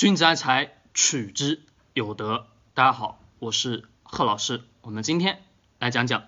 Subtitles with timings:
[0.00, 1.62] 君子爱财，取之
[1.92, 2.46] 有德。
[2.72, 4.64] 大家好，我是贺老师。
[4.80, 5.44] 我们今天
[5.78, 6.24] 来讲讲，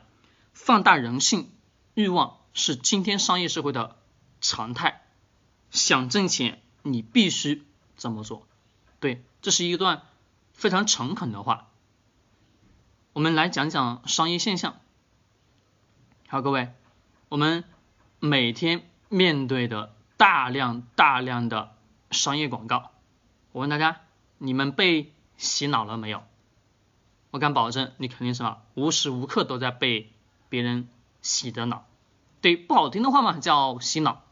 [0.52, 1.50] 放大人性
[1.94, 3.96] 欲望是今天商业社会的
[4.42, 5.00] 常态。
[5.70, 7.64] 想挣钱，你必须
[7.96, 8.46] 这么做。
[9.00, 10.02] 对，这是一段
[10.52, 11.70] 非常诚恳的话。
[13.14, 14.76] 我们来讲讲商业现象。
[16.28, 16.74] 好，各位，
[17.30, 17.64] 我们
[18.18, 21.74] 每天面对的大量大量的
[22.10, 22.91] 商业广告。
[23.52, 24.00] 我问大家，
[24.38, 26.22] 你们被洗脑了没有？
[27.30, 30.10] 我敢保证，你肯定什么，无时无刻都在被
[30.48, 30.88] 别人
[31.20, 31.84] 洗的脑。
[32.40, 34.22] 对，不好听的话嘛，叫洗脑；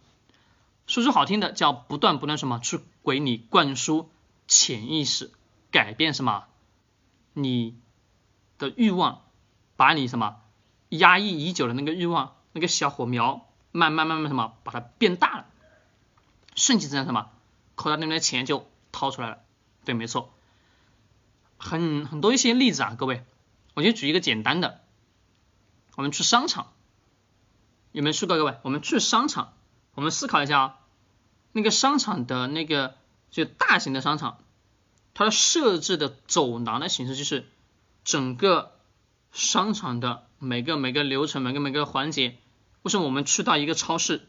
[0.86, 4.10] 说句好听的，叫不断不断什么去给你灌输
[4.48, 5.30] 潜意识，
[5.70, 6.44] 改变什么
[7.34, 7.78] 你
[8.56, 9.20] 的欲望，
[9.76, 10.36] 把你什么
[10.88, 15.46] 压抑已久的那个欲望，那个小火苗，慢慢慢慢什么把它变大了，
[16.56, 17.30] 顺其自然什么
[17.74, 18.69] 口袋里面的钱就。
[18.92, 19.38] 掏出来了，
[19.84, 20.32] 对，没错，
[21.58, 23.24] 很很多一些例子啊，各位，
[23.74, 24.80] 我就举一个简单的，
[25.96, 26.72] 我们去商场，
[27.92, 28.36] 有没有去过？
[28.36, 29.52] 各位，我们去商场，
[29.94, 30.78] 我们思考一下啊，
[31.52, 32.96] 那个商场的那个
[33.30, 34.38] 就大型的商场，
[35.14, 37.48] 它的设置的走廊的形式就是
[38.04, 38.72] 整个
[39.32, 42.38] 商场的每个每个流程，每个每个环节，
[42.82, 44.26] 为什么我们去到一个超市？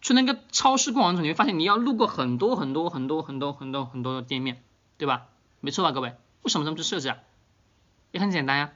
[0.00, 4.62] 去那个超市逛完之后，你会发现你要路过很多很多很多很多很多很多的店面，
[4.96, 5.26] 对吧？
[5.60, 6.14] 没错吧，各位？
[6.42, 7.18] 为什么这么去设置啊？
[8.12, 8.72] 也很简单呀，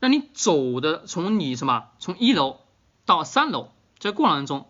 [0.00, 2.58] 那你走的从你什么从一楼
[3.06, 4.68] 到三楼这过程中，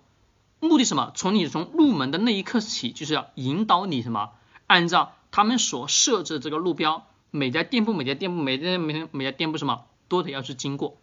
[0.61, 1.11] 目的什么？
[1.15, 4.33] 从你从入门的那一刻起，就是要引导你什么？
[4.67, 10.99] 按照他们所设置的这个路标，每家店铺每家店铺每家每家每家店铺什么都得要去经过，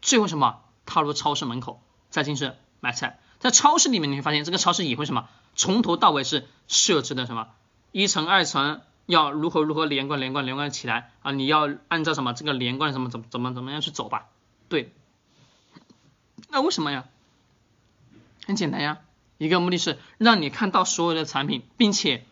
[0.00, 1.80] 最后什么踏入超市门口
[2.10, 3.18] 再进去买菜。
[3.46, 7.50] 在超市里面，你会发现这个超市也会什么，从头到尾是设置的什么
[7.92, 11.30] 一层二层要如何如何连贯连贯连贯起来啊？
[11.30, 14.26] 你要按照什么这个连贯什么怎么怎么怎么样去走吧？
[14.68, 14.90] 对，
[16.48, 17.04] 那为什么呀？
[18.48, 18.98] 很简单呀，
[19.38, 22.24] 一个目的是让你看到所有的产品，并且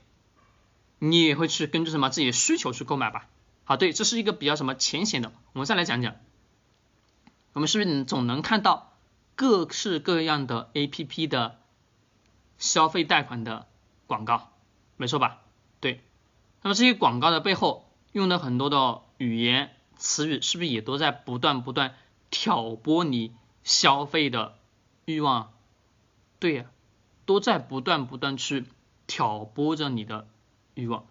[0.99, 3.29] 你也会去根据什么自己的需求去购买吧？
[3.63, 6.17] 好，对，这是一个比较什么浅显的，我们再来讲讲，
[7.53, 8.91] 我们是不是总能看到？
[9.37, 11.59] 各式各样的 A P P 的
[12.59, 13.67] 消费贷款的
[14.07, 14.53] 广告，
[14.97, 15.43] 没错吧？
[15.81, 16.03] 对。
[16.63, 21.95] 那么这些广告的背后用的很多的语言词语，是不是也都在不断不断
[22.31, 23.35] 挑拨你
[23.65, 24.57] 消费的
[25.05, 25.53] 欲望？
[26.39, 26.67] 对呀，
[27.27, 28.65] 都在不断不断去
[29.07, 30.29] 挑拨着你的
[30.75, 31.07] 欲望。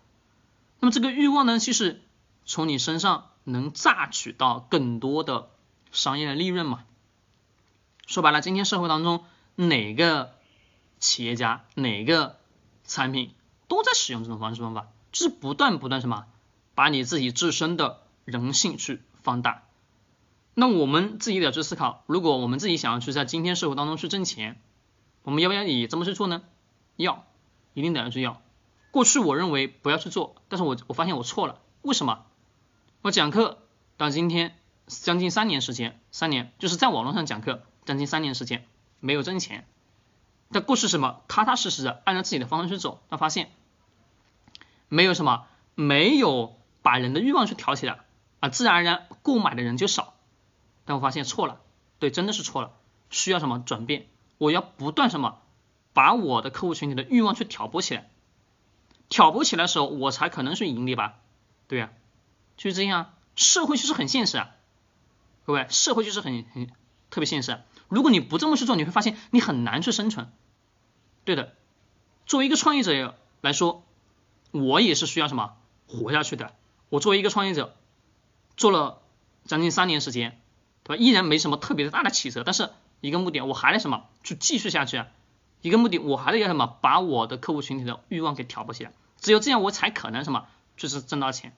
[0.79, 2.01] 那么这个欲望呢，其实
[2.45, 5.50] 从你身上能榨取到更多的
[5.91, 6.85] 商业的利润嘛？
[8.06, 9.24] 说白了，今天社会当中
[9.56, 10.34] 哪个
[11.00, 12.38] 企业家、哪个
[12.84, 13.34] 产品
[13.68, 16.25] 都在使用这种方式方法，就是不断不断什么，
[16.75, 19.64] 把你自己自身的人性去放大。
[20.53, 24.62] 那我们自己得去思考，如果我们自己想要去在今天社会当中去挣钱，
[25.24, 26.44] 我们要不要以这么去做呢？
[26.97, 27.25] 要，
[27.74, 28.41] 一定得要去要。
[28.91, 31.59] 过去我认为不要去做，但是我我发现我错了。
[31.81, 32.25] 为什么？
[33.02, 33.58] 我讲课
[33.97, 34.56] 到今天
[34.88, 37.64] 将近三年时间，三年就是在网络上讲课。
[37.86, 38.66] 将近三年时间
[39.00, 39.68] 没有挣钱，
[40.52, 43.52] 但过去什么踏踏实实的按照自己的方向去走，他发现
[44.90, 48.00] 没有什么没有把人的欲望去挑起来
[48.40, 50.14] 啊，自然而然购买的人就少。
[50.86, 51.62] 但我发现错了，
[52.00, 52.74] 对，真的是错了，
[53.10, 54.08] 需要什么转变？
[54.38, 55.42] 我要不断什么
[55.94, 58.10] 把我的客户群体的欲望去挑拨起来，
[59.08, 61.20] 挑拨起来的时候，我才可能去盈利吧？
[61.68, 61.92] 对呀，
[62.58, 64.52] 就是这样，社会就是很现实啊，
[65.46, 66.68] 各位，社会就是很很
[67.10, 67.58] 特别现实。
[67.90, 70.32] 如果你不这么去做，你会发现你很难去生存。
[71.26, 71.54] 对的，
[72.26, 73.84] 作为一个创业者来说，
[74.52, 75.54] 我也是需要什么
[75.88, 76.54] 活下去的。
[76.90, 77.76] 我作为一个创业者，
[78.58, 79.00] 做了
[79.46, 80.42] 将近三年时间，
[80.84, 81.02] 对吧？
[81.02, 85.08] 依然没什么特别大的起色，但是一个目的，我还得什么去继续下去啊？
[85.62, 88.92] 一个目的，我还得要什么把我的客户群体的欲望给挑拨起来。
[89.18, 91.56] 只有这样，我才可能什么就是挣到钱。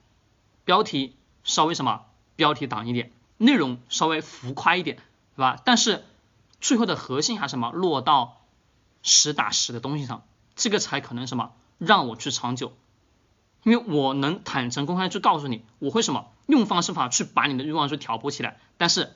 [0.64, 2.04] 标题稍微什么
[2.36, 4.98] 标题党一点，内容稍微浮夸一点，
[5.34, 5.60] 是吧？
[5.64, 6.04] 但是。
[6.60, 7.70] 最后的核心还是什么？
[7.70, 8.40] 落到
[9.02, 12.72] 实打实的东西上，这个才可能什么让我去长久，
[13.62, 18.58] 因为我能坦诚公开去告诉你，我会什么用方式法去把你的欲望去挑拨起来。
[18.78, 19.12] 但是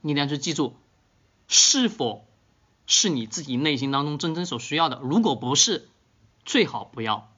[0.00, 0.76] 你一定要去记住，
[1.48, 2.26] 是否
[2.86, 5.00] 是你自己内心当中真正所需要的？
[5.02, 5.88] 如果不是，
[6.44, 7.32] 最好不要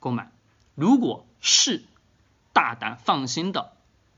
[0.00, 0.30] 购买；
[0.74, 1.84] 如果是，
[2.52, 3.72] 大胆放心的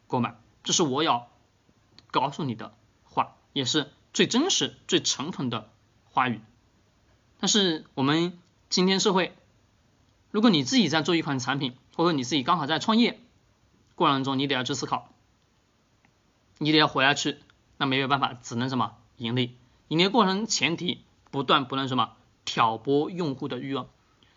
[0.06, 0.36] 购买。
[0.62, 1.28] 这是我要
[2.10, 2.74] 告诉你的
[3.04, 3.90] 话，也是。
[4.12, 5.70] 最真实、最诚恳的
[6.10, 6.40] 话语，
[7.38, 8.38] 但是我们
[8.68, 9.36] 今天社会
[10.30, 13.20] 如果你自己在做一款产品，或者你自己刚好在创业
[13.94, 15.08] 过程中，你得要去思考，
[16.58, 17.38] 你得要活下去，
[17.76, 19.56] 那没有办法，只能什么盈利。
[19.88, 22.12] 盈利过程前提不断不断什么
[22.44, 23.88] 挑拨用户的欲望，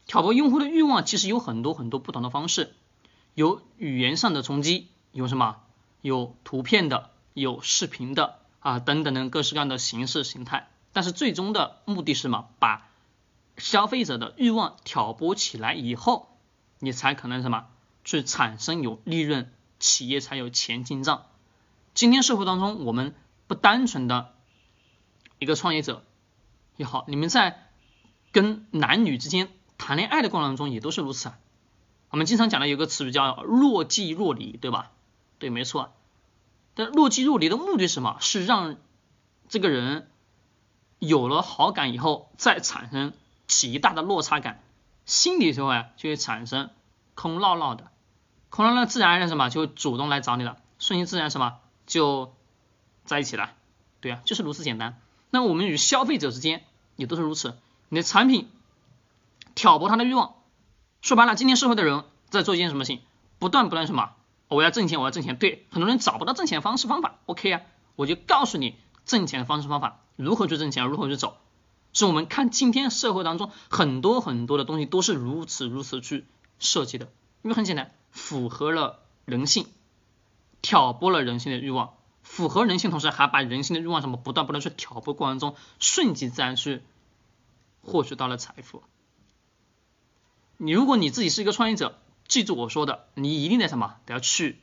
[0.06, 2.74] 挑拨用户的欲望其实有很多很多不同的方式，
[3.34, 5.62] 有语言上的冲击，有什么？
[6.02, 12.48] 有图片的，有视频的啊等等等各式各样的形式形态，但是最终的目的是什么？
[12.58, 12.88] 把
[13.58, 16.30] 消费者的欲望挑拨起来以后，
[16.80, 17.68] 你才可能什么
[18.04, 21.26] 去产生有利润，企业才有钱进账。
[21.94, 23.14] 今天社会当中，我们
[23.48, 24.34] 不单纯的
[25.38, 26.04] 一个创业者
[26.78, 27.68] 也好，你们在
[28.32, 31.38] 跟男女之间谈恋爱的过程中也都是如此啊。
[32.10, 34.92] 我们经常讲的有个词语叫若即若离，对吧？
[35.40, 35.94] 对，没错。
[36.76, 38.18] 但若即若离的目的是什么？
[38.20, 38.78] 是让
[39.50, 40.10] 这个人
[41.00, 43.14] 有了好感以后，再产生。
[43.48, 44.64] 极大的落差感，
[45.06, 46.70] 心理时候啊就会产生
[47.16, 47.92] 空落落的，
[48.50, 49.50] 空落落自然而然什么？
[49.50, 51.58] 就会主动来找你了，顺其自然什么？
[51.86, 52.34] 就
[53.04, 53.50] 在一起了，
[54.00, 55.02] 对啊，就是如此简单。
[55.32, 56.64] 那我们与消费者之间
[56.96, 57.58] 也都是如此，
[57.90, 58.50] 你的产品
[59.54, 60.36] 挑拨他的欲望，
[61.02, 63.02] 说白了，今天社会的人在做一件什么事情，
[63.38, 64.14] 不断不断什么，
[64.56, 67.62] 我要挣钱，我要挣钱，对，很多人找不到挣钱方式方法，OK 啊，
[67.96, 68.76] 我就告诉你
[69.06, 71.38] 挣钱的方式方法，如何去挣钱，如何去走。
[71.94, 76.26] 是我们看今天社会当中很多很多的东西都是如此如此去
[76.60, 77.06] 设计的，
[77.44, 79.68] 因为很简单，符合了人性，
[80.62, 86.82] 挑拨了人性的欲望，符合人性同时还把人性的欲望什么不断不断去挑拨过程中，顺其自然去
[87.82, 88.84] 获取到了财富。
[90.58, 91.98] 你如果你自己是一个创业者，
[92.32, 94.62] 记住我说的，你一定得什么，得要去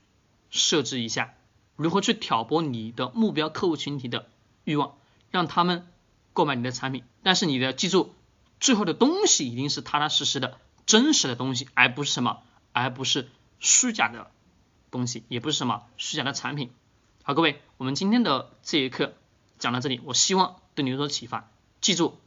[0.48, 1.34] 设置一下，
[1.76, 4.30] 如何去挑拨你的目标客户群体的
[4.64, 4.96] 欲望，
[5.30, 5.86] 让他们。
[6.34, 8.14] 购买你的产品，但是你的记住，
[8.60, 10.56] 最后的东西一定是踏踏实实的、
[10.86, 13.28] 真实的东西，而不是什么，而不是
[13.58, 14.30] 虚假的
[14.92, 16.70] 东西，也不是什么虚假的产品。
[17.24, 19.14] 好，各位，我们今天的这一课
[19.58, 21.50] 讲到这里，我希望对你有所启发。
[21.80, 22.20] 记住，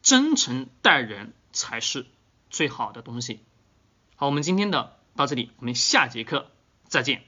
[0.00, 2.06] 真诚待人才是
[2.48, 3.40] 最好的东西。
[4.20, 6.50] 好，我们今天的到这里，我们下节课
[6.88, 7.22] 再见。